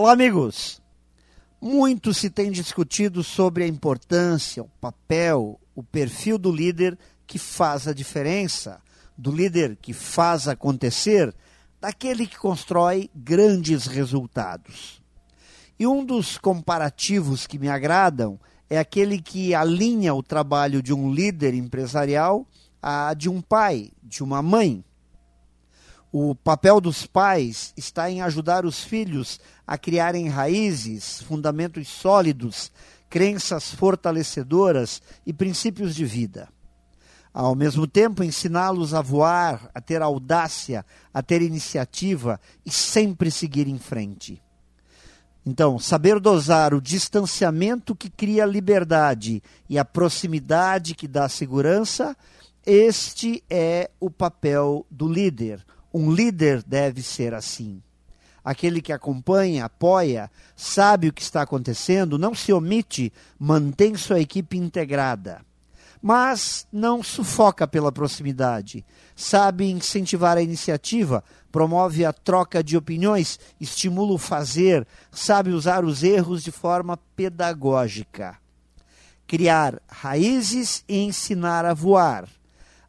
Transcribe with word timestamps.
Olá, 0.00 0.12
amigos! 0.12 0.80
Muito 1.60 2.14
se 2.14 2.30
tem 2.30 2.52
discutido 2.52 3.24
sobre 3.24 3.64
a 3.64 3.66
importância, 3.66 4.62
o 4.62 4.68
papel, 4.80 5.58
o 5.74 5.82
perfil 5.82 6.38
do 6.38 6.52
líder 6.52 6.96
que 7.26 7.36
faz 7.36 7.88
a 7.88 7.92
diferença, 7.92 8.80
do 9.16 9.32
líder 9.32 9.76
que 9.82 9.92
faz 9.92 10.46
acontecer, 10.46 11.34
daquele 11.80 12.28
que 12.28 12.38
constrói 12.38 13.10
grandes 13.12 13.88
resultados. 13.88 15.02
E 15.76 15.84
um 15.84 16.04
dos 16.04 16.38
comparativos 16.38 17.44
que 17.44 17.58
me 17.58 17.68
agradam 17.68 18.38
é 18.70 18.78
aquele 18.78 19.20
que 19.20 19.52
alinha 19.52 20.14
o 20.14 20.22
trabalho 20.22 20.80
de 20.80 20.94
um 20.94 21.12
líder 21.12 21.54
empresarial 21.54 22.46
a 22.80 23.14
de 23.14 23.28
um 23.28 23.40
pai, 23.40 23.90
de 24.00 24.22
uma 24.22 24.44
mãe. 24.44 24.84
O 26.10 26.34
papel 26.34 26.80
dos 26.80 27.04
pais 27.04 27.74
está 27.76 28.10
em 28.10 28.22
ajudar 28.22 28.64
os 28.64 28.82
filhos 28.82 29.38
a 29.66 29.76
criarem 29.76 30.28
raízes, 30.28 31.20
fundamentos 31.20 31.86
sólidos, 31.86 32.72
crenças 33.10 33.70
fortalecedoras 33.70 35.02
e 35.26 35.34
princípios 35.34 35.94
de 35.94 36.06
vida. 36.06 36.48
Ao 37.32 37.54
mesmo 37.54 37.86
tempo, 37.86 38.24
ensiná-los 38.24 38.94
a 38.94 39.02
voar, 39.02 39.70
a 39.74 39.82
ter 39.82 40.00
audácia, 40.00 40.84
a 41.12 41.22
ter 41.22 41.42
iniciativa 41.42 42.40
e 42.64 42.70
sempre 42.70 43.30
seguir 43.30 43.68
em 43.68 43.78
frente. 43.78 44.42
Então, 45.44 45.78
saber 45.78 46.18
dosar 46.20 46.72
o 46.72 46.80
distanciamento 46.80 47.94
que 47.94 48.08
cria 48.08 48.46
liberdade 48.46 49.42
e 49.68 49.78
a 49.78 49.84
proximidade 49.84 50.94
que 50.94 51.06
dá 51.06 51.28
segurança, 51.28 52.16
este 52.64 53.44
é 53.48 53.90
o 54.00 54.10
papel 54.10 54.86
do 54.90 55.06
líder 55.06 55.64
um 55.98 56.12
líder 56.12 56.62
deve 56.62 57.02
ser 57.02 57.34
assim. 57.34 57.82
Aquele 58.44 58.80
que 58.80 58.92
acompanha, 58.92 59.64
apoia, 59.64 60.30
sabe 60.54 61.08
o 61.08 61.12
que 61.12 61.20
está 61.20 61.42
acontecendo, 61.42 62.16
não 62.16 62.36
se 62.36 62.52
omite, 62.52 63.12
mantém 63.36 63.96
sua 63.96 64.20
equipe 64.20 64.56
integrada. 64.56 65.44
Mas 66.00 66.68
não 66.72 67.02
sufoca 67.02 67.66
pela 67.66 67.90
proximidade. 67.90 68.86
Sabe 69.16 69.68
incentivar 69.68 70.36
a 70.36 70.42
iniciativa, 70.42 71.24
promove 71.50 72.04
a 72.04 72.12
troca 72.12 72.62
de 72.62 72.76
opiniões, 72.76 73.40
estimula 73.60 74.12
o 74.12 74.18
fazer, 74.18 74.86
sabe 75.10 75.50
usar 75.50 75.84
os 75.84 76.04
erros 76.04 76.44
de 76.44 76.52
forma 76.52 76.96
pedagógica. 77.16 78.38
Criar 79.26 79.82
raízes 79.88 80.84
e 80.88 80.98
ensinar 80.98 81.64
a 81.64 81.74
voar 81.74 82.28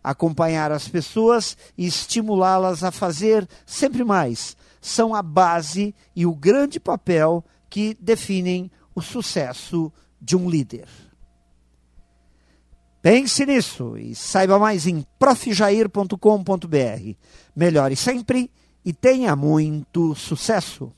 acompanhar 0.03 0.72
as 0.72 0.88
pessoas 0.88 1.58
e 1.78 1.86
estimulá-las 1.86 2.83
a 2.83 2.92
fazer 2.92 3.47
sempre 3.66 4.03
mais 4.03 4.56
são 4.81 5.14
a 5.14 5.22
base 5.22 5.94
e 6.16 6.25
o 6.25 6.33
grande 6.33 6.80
papel 6.80 7.44
que 7.69 7.97
definem 8.00 8.72
o 8.95 9.02
sucesso 9.02 9.91
de 10.22 10.36
um 10.36 10.50
líder. 10.50 10.88
Pense 13.02 13.45
nisso 13.45 13.97
e 13.97 14.14
saiba 14.14 14.59
mais 14.59 14.86
em 14.86 15.06
profjair.com.br. 15.17 17.16
Melhore 17.56 17.95
sempre 17.95 18.52
e 18.84 18.91
tenha 18.91 19.36
muito 19.36 20.13
sucesso! 20.16 20.91